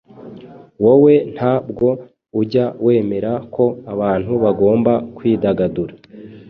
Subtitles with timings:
[0.83, 1.89] wowe nta bwo
[2.41, 5.93] ujya wemera ko abantu bagomba kwidagadura.”